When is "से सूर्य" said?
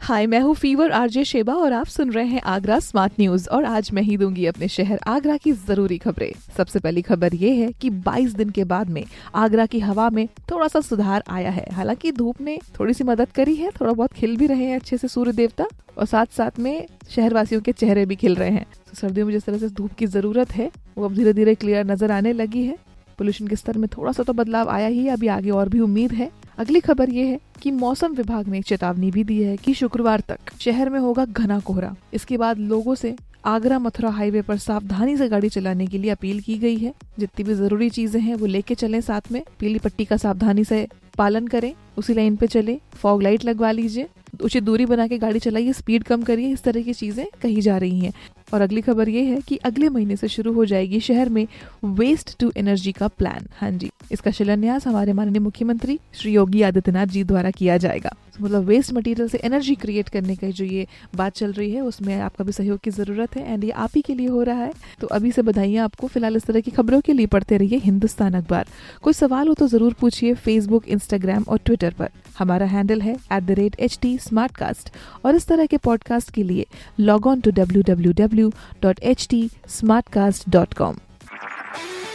14.96-15.32